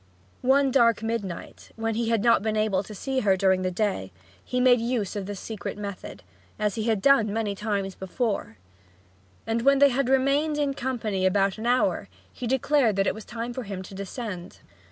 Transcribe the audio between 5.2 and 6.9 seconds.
this secret method, as he